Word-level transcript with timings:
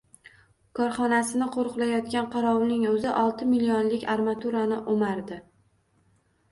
Korxonasini 0.77 1.49
qoʻriqlayotgan 1.57 2.31
qorovulning 2.37 2.89
oʻzi 2.95 3.13
olti 3.27 3.51
millionlik 3.53 4.09
armaturani 4.17 4.83
oʻmardi. 4.97 5.41